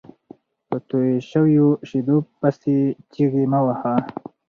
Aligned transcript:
په 0.67 0.75
توى 0.87 1.13
سوو 1.31 1.67
شېدو 1.87 2.17
پيسي 2.39 2.77
چیغي 3.13 3.45
مه 3.51 3.59
وهه! 3.65 3.95